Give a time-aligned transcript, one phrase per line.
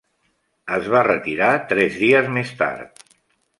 [0.77, 3.07] Es va retirar tres dies més tard.